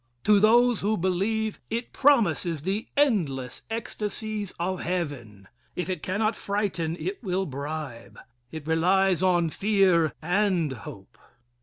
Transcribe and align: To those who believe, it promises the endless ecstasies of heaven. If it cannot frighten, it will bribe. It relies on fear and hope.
To 0.23 0.39
those 0.39 0.79
who 0.81 0.97
believe, 0.97 1.59
it 1.69 1.93
promises 1.93 2.63
the 2.63 2.87
endless 2.97 3.61
ecstasies 3.69 4.51
of 4.59 4.81
heaven. 4.81 5.47
If 5.75 5.91
it 5.91 6.01
cannot 6.01 6.35
frighten, 6.35 6.95
it 6.97 7.23
will 7.23 7.45
bribe. 7.45 8.17
It 8.51 8.65
relies 8.65 9.21
on 9.21 9.51
fear 9.51 10.13
and 10.19 10.71
hope. 10.73 11.19